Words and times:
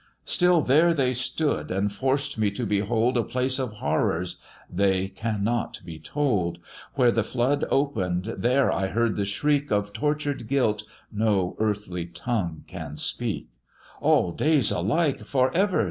"Still 0.25 0.61
there 0.61 0.95
they 0.95 1.13
stood, 1.13 1.69
and 1.69 1.93
forced 1.93 2.35
me 2.35 2.49
to 2.53 2.65
behold 2.65 3.19
A 3.19 3.23
place 3.23 3.59
of 3.59 3.73
horrors 3.73 4.37
they 4.67 5.07
can 5.09 5.43
not 5.43 5.79
be 5.85 5.99
told 5.99 6.57
Where 6.95 7.11
the 7.11 7.21
flood 7.23 7.65
open'd, 7.69 8.25
there 8.35 8.71
I 8.71 8.87
heard 8.87 9.15
the 9.15 9.25
shriek 9.25 9.69
Of 9.71 9.93
tortured 9.93 10.47
guilt 10.47 10.85
no 11.11 11.55
earthly 11.59 12.07
tongue 12.07 12.63
can 12.65 12.97
speak: 12.97 13.49
'All 14.01 14.31
days 14.31 14.71
alike! 14.71 15.23
for 15.23 15.55
ever!' 15.55 15.79